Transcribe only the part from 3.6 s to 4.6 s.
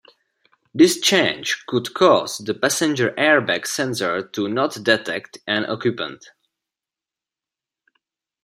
sensor to